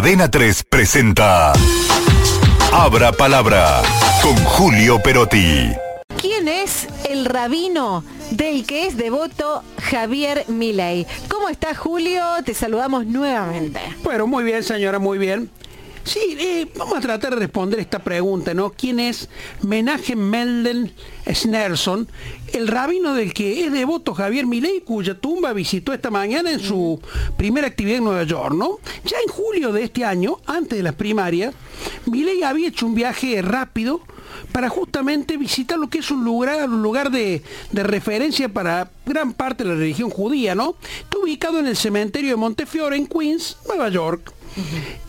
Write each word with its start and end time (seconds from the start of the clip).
Adena 0.00 0.30
3 0.30 0.64
presenta 0.64 1.52
Abra 2.72 3.12
Palabra 3.12 3.82
con 4.22 4.34
Julio 4.46 4.98
Perotti. 5.02 5.72
¿Quién 6.18 6.48
es 6.48 6.88
el 7.10 7.26
rabino 7.26 8.02
del 8.30 8.64
que 8.64 8.86
es 8.86 8.96
devoto 8.96 9.62
Javier 9.90 10.46
Milei? 10.48 11.06
¿Cómo 11.28 11.50
está 11.50 11.74
Julio? 11.74 12.22
Te 12.46 12.54
saludamos 12.54 13.04
nuevamente. 13.04 13.78
Bueno, 14.02 14.26
muy 14.26 14.42
bien, 14.42 14.64
señora, 14.64 14.98
muy 14.98 15.18
bien. 15.18 15.50
Sí, 16.04 16.36
eh, 16.38 16.66
vamos 16.76 16.96
a 16.96 17.00
tratar 17.00 17.34
de 17.34 17.40
responder 17.40 17.78
esta 17.78 17.98
pregunta, 17.98 18.54
¿no? 18.54 18.70
¿Quién 18.70 18.98
es 19.00 19.28
Menachem 19.62 20.18
Mendel 20.18 20.92
Schneerson, 21.26 22.08
el 22.52 22.68
rabino 22.68 23.14
del 23.14 23.34
que 23.34 23.64
es 23.64 23.72
devoto 23.72 24.14
Javier 24.14 24.46
Milei, 24.46 24.80
cuya 24.80 25.14
tumba 25.14 25.52
visitó 25.52 25.92
esta 25.92 26.10
mañana 26.10 26.50
en 26.50 26.60
su 26.60 27.00
primera 27.36 27.66
actividad 27.66 27.98
en 27.98 28.04
Nueva 28.04 28.24
York, 28.24 28.54
¿no? 28.54 28.78
Ya 29.04 29.18
en 29.24 29.32
julio 29.32 29.72
de 29.72 29.84
este 29.84 30.04
año, 30.04 30.38
antes 30.46 30.78
de 30.78 30.82
las 30.82 30.94
primarias, 30.94 31.54
Milei 32.06 32.42
había 32.42 32.68
hecho 32.68 32.86
un 32.86 32.94
viaje 32.94 33.40
rápido 33.42 34.00
para 34.52 34.68
justamente 34.68 35.36
visitar 35.36 35.78
lo 35.78 35.90
que 35.90 35.98
es 35.98 36.10
un 36.10 36.24
lugar, 36.24 36.68
un 36.68 36.82
lugar 36.82 37.10
de, 37.10 37.42
de 37.72 37.82
referencia 37.82 38.48
para 38.48 38.90
gran 39.06 39.32
parte 39.34 39.64
de 39.64 39.70
la 39.70 39.76
religión 39.76 40.10
judía, 40.10 40.54
¿no? 40.54 40.76
Está 41.02 41.18
ubicado 41.18 41.58
en 41.58 41.66
el 41.66 41.76
cementerio 41.76 42.30
de 42.30 42.36
Montefiore, 42.36 42.96
en 42.96 43.06
Queens, 43.06 43.58
Nueva 43.68 43.90
York. 43.90 44.32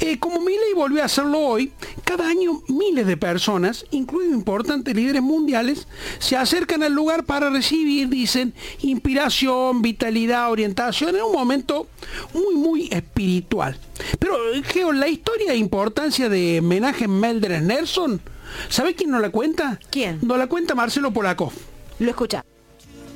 Eh, 0.00 0.18
como 0.18 0.40
Milley 0.40 0.74
volvió 0.74 1.02
a 1.02 1.06
hacerlo 1.06 1.38
hoy, 1.38 1.72
cada 2.04 2.28
año 2.28 2.62
miles 2.68 3.06
de 3.06 3.16
personas, 3.16 3.86
incluidos 3.90 4.34
importantes 4.34 4.94
líderes 4.94 5.22
mundiales, 5.22 5.86
se 6.18 6.36
acercan 6.36 6.82
al 6.82 6.92
lugar 6.92 7.24
para 7.24 7.50
recibir, 7.50 8.08
dicen, 8.08 8.54
inspiración, 8.82 9.82
vitalidad, 9.82 10.50
orientación, 10.50 11.16
en 11.16 11.22
un 11.22 11.32
momento 11.32 11.86
muy, 12.34 12.54
muy 12.54 12.88
espiritual. 12.90 13.78
Pero, 14.18 14.36
Geo, 14.64 14.92
la 14.92 15.08
historia 15.08 15.52
e 15.52 15.56
importancia 15.56 16.28
de 16.28 16.58
homenaje 16.60 17.08
Meldres 17.08 17.62
Nelson, 17.62 18.20
¿sabe 18.68 18.94
quién 18.94 19.10
nos 19.10 19.22
la 19.22 19.30
cuenta? 19.30 19.78
¿Quién? 19.90 20.18
Nos 20.22 20.38
la 20.38 20.46
cuenta 20.46 20.74
Marcelo 20.74 21.12
Polakov. 21.12 21.52
Lo 21.98 22.10
escucha 22.10 22.44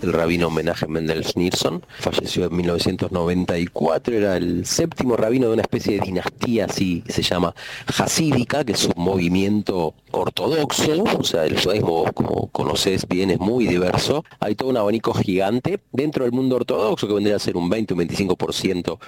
el 0.05 0.13
rabino 0.13 0.49
homenaje 0.49 0.87
Mendel 0.87 1.25
Schneerson. 1.25 1.85
Falleció 1.99 2.45
en 2.47 2.57
1994, 2.57 4.15
era 4.15 4.37
el 4.37 4.67
séptimo 4.67 5.17
rabino 5.17 5.49
de 5.49 5.55
una 5.55 5.63
especie 5.63 5.95
de 5.95 6.01
dinastía 6.01 6.67
así, 6.67 7.03
se 7.09 7.23
llama 7.23 7.55
Hasídica, 7.99 8.65
que 8.65 8.73
es 8.73 8.85
un 8.85 9.03
movimiento 9.03 9.95
ortodoxo, 10.11 11.03
o 11.19 11.25
sea, 11.25 11.47
el 11.47 11.59
judaísmo, 11.61 12.05
como 12.13 12.49
conoces 12.49 13.07
bien, 13.09 13.31
es 13.31 13.41
muy 13.41 13.67
diverso. 13.67 14.25
Hay 14.41 14.55
todo 14.55 14.69
un 14.69 14.77
abanico 14.77 15.15
gigante 15.15 15.81
dentro 15.93 16.25
del 16.25 16.33
mundo 16.33 16.57
ortodoxo, 16.57 17.09
que 17.09 17.15
vendría 17.15 17.37
a 17.37 17.41
ser 17.41 17.57
un 17.57 17.69
20 17.69 17.95
o 17.95 17.97
25% 17.97 18.99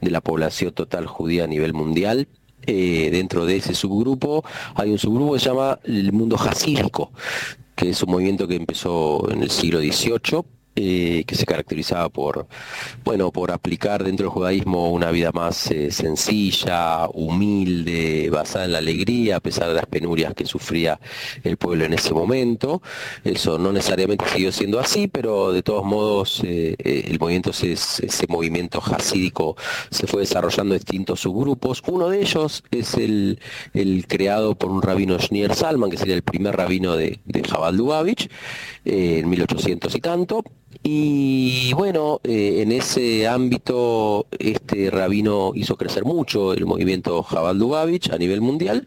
de 0.00 0.10
la 0.10 0.20
población 0.20 0.72
total 0.72 1.06
judía 1.06 1.44
a 1.44 1.46
nivel 1.46 1.74
mundial. 1.74 2.28
Eh, 2.68 3.10
dentro 3.12 3.46
de 3.46 3.58
ese 3.58 3.74
subgrupo 3.74 4.42
hay 4.74 4.90
un 4.90 4.98
subgrupo 4.98 5.34
que 5.34 5.38
se 5.38 5.50
llama 5.50 5.78
el 5.84 6.12
mundo 6.12 6.36
hasídico, 6.36 7.12
que 7.76 7.90
es 7.90 8.02
un 8.02 8.10
movimiento 8.10 8.48
que 8.48 8.56
empezó 8.56 9.30
en 9.30 9.42
el 9.42 9.50
siglo 9.50 9.78
XVIII 9.80 10.55
eh, 10.78 11.24
que 11.26 11.34
se 11.34 11.46
caracterizaba 11.46 12.10
por, 12.10 12.46
bueno, 13.02 13.32
por 13.32 13.50
aplicar 13.50 14.04
dentro 14.04 14.24
del 14.24 14.30
judaísmo 14.30 14.90
una 14.90 15.10
vida 15.10 15.32
más 15.32 15.70
eh, 15.70 15.90
sencilla, 15.90 17.08
humilde, 17.14 18.28
basada 18.30 18.66
en 18.66 18.72
la 18.72 18.78
alegría, 18.78 19.36
a 19.36 19.40
pesar 19.40 19.68
de 19.68 19.74
las 19.74 19.86
penurias 19.86 20.34
que 20.34 20.44
sufría 20.44 21.00
el 21.44 21.56
pueblo 21.56 21.86
en 21.86 21.94
ese 21.94 22.12
momento. 22.12 22.82
Eso 23.24 23.58
no 23.58 23.72
necesariamente 23.72 24.26
siguió 24.28 24.52
siendo 24.52 24.78
así, 24.78 25.08
pero 25.08 25.50
de 25.50 25.62
todos 25.62 25.82
modos 25.82 26.42
eh, 26.44 26.76
el 26.78 27.18
movimiento, 27.18 27.52
ese, 27.52 28.26
movimiento 28.28 28.82
hasídico 28.84 29.56
se 29.90 30.06
fue 30.06 30.20
desarrollando 30.20 30.74
en 30.74 30.80
distintos 30.80 31.20
subgrupos. 31.20 31.82
Uno 31.86 32.10
de 32.10 32.20
ellos 32.20 32.62
es 32.70 32.92
el, 32.94 33.38
creado 34.08 34.54
por 34.56 34.70
un 34.70 34.82
rabino 34.82 35.18
Schneer 35.18 35.54
Salman, 35.54 35.88
que 35.88 35.96
sería 35.96 36.14
el 36.16 36.22
primer 36.22 36.54
rabino 36.54 36.96
de, 36.96 37.18
de 37.24 37.44
Jabal 37.44 37.76
Lubavitch, 37.76 38.28
en 38.84 39.30
1800 39.30 39.94
y 39.94 40.00
tanto. 40.00 40.44
Y 40.88 41.72
bueno, 41.72 42.20
eh, 42.22 42.62
en 42.62 42.70
ese 42.70 43.26
ámbito 43.26 44.28
este 44.38 44.88
rabino 44.88 45.50
hizo 45.56 45.76
crecer 45.76 46.04
mucho 46.04 46.52
el 46.52 46.64
movimiento 46.64 47.24
Jabal 47.24 47.58
Dubavich 47.58 48.12
a 48.12 48.18
nivel 48.18 48.40
mundial 48.40 48.86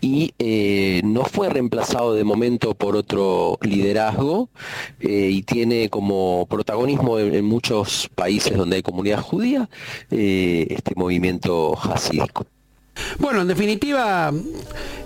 y 0.00 0.32
eh, 0.38 1.02
no 1.04 1.26
fue 1.26 1.50
reemplazado 1.50 2.14
de 2.14 2.24
momento 2.24 2.72
por 2.72 2.96
otro 2.96 3.58
liderazgo 3.60 4.48
eh, 5.00 5.28
y 5.30 5.42
tiene 5.42 5.90
como 5.90 6.46
protagonismo 6.48 7.18
en, 7.18 7.44
muchos 7.44 8.08
países 8.14 8.56
donde 8.56 8.76
hay 8.76 8.82
comunidad 8.82 9.20
judía 9.20 9.68
este 10.08 10.94
movimiento 10.96 11.76
hasídico. 11.78 12.46
Bueno, 13.18 13.42
en 13.42 13.48
definitiva, 13.48 14.32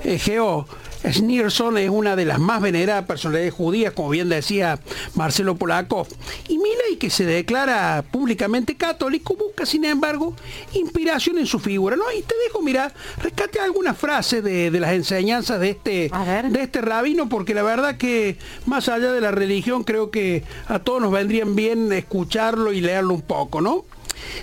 Geo, 0.03 0.67
Schneerson 1.11 1.79
es 1.79 1.91
una 1.91 2.15
de 2.15 2.25
las 2.25 2.39
más 2.39 2.61
veneradas 2.61 3.05
personalidades 3.07 3.53
judías, 3.53 3.93
como 3.93 4.11
bien 4.11 4.29
decía 4.29 4.79
Marcelo 5.15 5.57
Polakov. 5.57 6.07
Y 6.49 6.59
Milei, 6.59 6.97
que 6.99 7.11
se 7.11 7.25
declara 7.25 8.05
públicamente 8.11 8.77
católico, 8.77 9.37
busca, 9.37 9.67
sin 9.67 9.85
embargo, 9.85 10.37
inspiración 10.75 11.39
en 11.39 11.47
su 11.47 11.59
figura. 11.59 11.97
¿no? 11.97 12.05
Y 12.17 12.23
te 12.23 12.35
dejo, 12.47 12.63
mira, 12.63 12.93
rescate 13.19 13.59
algunas 13.59 13.97
frases 13.97 14.45
de, 14.45 14.71
las 14.71 14.93
enseñanzas 14.93 15.61
de 15.61 15.71
este, 15.71 16.11
de 16.51 16.63
este 16.63 16.81
rabino, 16.81 17.29
porque 17.29 17.55
la 17.55 17.63
verdad 17.63 17.97
que 17.97 18.37
más 18.67 18.89
allá 18.89 19.13
de 19.13 19.21
la 19.21 19.31
religión, 19.31 19.85
creo 19.85 20.11
que 20.11 20.45
a 20.69 20.79
todos 20.79 21.01
nos 21.01 21.13
vendrían 21.13 21.55
bien 21.55 21.93
escucharlo 21.93 22.73
y 22.73 22.81
leerlo 22.81 23.15
un 23.15 23.23
poco, 23.23 23.61
¿no? 23.61 23.85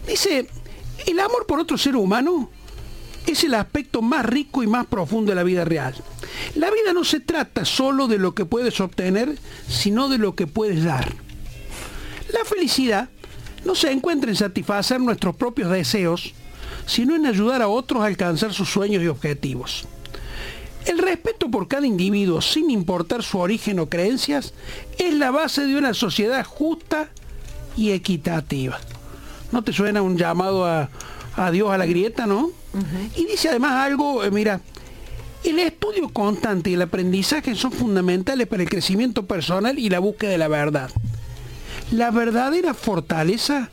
Dice, 0.07 0.47
el 1.05 1.19
amor 1.19 1.45
por 1.45 1.59
otro 1.59 1.77
ser 1.77 1.95
humano 1.95 2.49
es 3.31 3.43
el 3.43 3.53
aspecto 3.53 4.01
más 4.01 4.25
rico 4.25 4.63
y 4.63 4.67
más 4.67 4.85
profundo 4.87 5.31
de 5.31 5.35
la 5.35 5.43
vida 5.43 5.65
real. 5.65 5.95
La 6.55 6.71
vida 6.71 6.93
no 6.93 7.03
se 7.03 7.19
trata 7.19 7.65
solo 7.65 8.07
de 8.07 8.17
lo 8.17 8.33
que 8.33 8.45
puedes 8.45 8.79
obtener, 8.79 9.37
sino 9.67 10.09
de 10.09 10.17
lo 10.17 10.35
que 10.35 10.47
puedes 10.47 10.83
dar. 10.83 11.13
La 12.33 12.45
felicidad 12.45 13.09
no 13.65 13.75
se 13.75 13.91
encuentra 13.91 14.29
en 14.29 14.35
satisfacer 14.35 14.99
nuestros 14.99 15.35
propios 15.35 15.71
deseos, 15.71 16.33
sino 16.85 17.15
en 17.15 17.25
ayudar 17.25 17.61
a 17.61 17.67
otros 17.67 18.01
a 18.01 18.05
alcanzar 18.05 18.53
sus 18.53 18.69
sueños 18.69 19.03
y 19.03 19.07
objetivos. 19.07 19.87
El 20.85 20.97
respeto 20.97 21.51
por 21.51 21.67
cada 21.67 21.85
individuo, 21.85 22.41
sin 22.41 22.71
importar 22.71 23.21
su 23.21 23.37
origen 23.37 23.79
o 23.79 23.89
creencias, 23.89 24.53
es 24.97 25.13
la 25.13 25.29
base 25.29 25.65
de 25.65 25.77
una 25.77 25.93
sociedad 25.93 26.45
justa 26.45 27.09
y 27.75 27.91
equitativa. 27.91 28.79
¿No 29.51 29.63
te 29.63 29.73
suena 29.73 30.01
un 30.01 30.17
llamado 30.17 30.65
a, 30.65 30.89
Dios 31.51 31.71
a 31.71 31.77
la 31.77 31.85
grieta, 31.85 32.25
no? 32.25 32.51
Y 33.15 33.25
dice 33.25 33.49
además 33.49 33.73
algo, 33.73 34.23
eh, 34.23 34.31
mira, 34.31 34.61
el 35.43 35.59
estudio 35.59 36.09
constante 36.09 36.69
y 36.69 36.73
el 36.73 36.81
aprendizaje 36.81 37.55
son 37.55 37.71
fundamentales 37.71 38.47
para 38.47 38.63
el 38.63 38.69
crecimiento 38.69 39.25
personal 39.25 39.79
y 39.79 39.89
la 39.89 39.99
búsqueda 39.99 40.31
de 40.31 40.37
la 40.37 40.47
verdad. 40.47 40.91
La 41.91 42.11
verdadera 42.11 42.73
fortaleza 42.73 43.69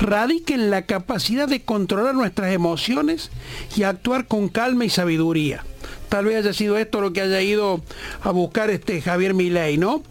radica 0.00 0.54
en 0.54 0.70
la 0.70 0.82
capacidad 0.82 1.48
de 1.48 1.62
controlar 1.62 2.14
nuestras 2.14 2.52
emociones 2.52 3.30
y 3.76 3.84
actuar 3.84 4.26
con 4.26 4.48
calma 4.48 4.84
y 4.84 4.90
sabiduría. 4.90 5.64
Tal 6.08 6.26
vez 6.26 6.36
haya 6.36 6.52
sido 6.52 6.78
esto 6.78 7.00
lo 7.00 7.12
que 7.12 7.20
haya 7.20 7.40
ido 7.40 7.80
a 8.22 8.30
buscar 8.30 8.70
este 8.70 9.00
Javier 9.00 9.34
Milei, 9.34 9.78
¿no? 9.78 10.02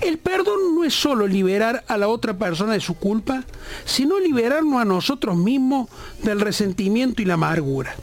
El 0.00 0.18
perdón 0.18 0.74
no 0.74 0.84
es 0.84 0.94
solo 0.94 1.26
liberar 1.26 1.84
a 1.88 1.96
la 1.96 2.08
otra 2.08 2.34
persona 2.34 2.72
de 2.72 2.80
su 2.80 2.94
culpa, 2.94 3.44
sino 3.84 4.18
liberarnos 4.18 4.80
a 4.80 4.84
nosotros 4.84 5.36
mismos 5.36 5.88
del 6.22 6.40
resentimiento 6.40 7.22
y 7.22 7.24
la 7.24 7.34
amargura. 7.34 7.94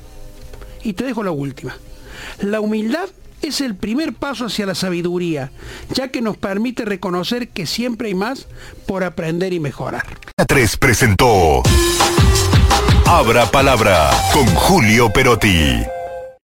Y 0.83 0.93
te 0.93 1.03
dejo 1.03 1.23
la 1.23 1.31
última. 1.31 1.75
La 2.39 2.61
humildad 2.61 3.09
es 3.41 3.61
el 3.61 3.75
primer 3.75 4.13
paso 4.13 4.45
hacia 4.45 4.65
la 4.65 4.75
sabiduría, 4.75 5.51
ya 5.93 6.09
que 6.09 6.21
nos 6.21 6.37
permite 6.37 6.85
reconocer 6.85 7.49
que 7.49 7.65
siempre 7.65 8.09
hay 8.09 8.15
más 8.15 8.47
por 8.85 9.03
aprender 9.03 9.53
y 9.53 9.59
mejorar. 9.59 10.05
3 10.47 10.77
presentó 10.77 11.63
Abra 13.05 13.49
Palabra 13.51 14.11
con 14.33 14.45
Julio 14.45 15.11
Perotti. 15.11 15.81